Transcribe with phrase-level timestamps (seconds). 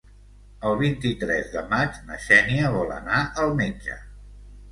[0.69, 3.99] El vint-i-tres de maig na Xènia vol anar al metge.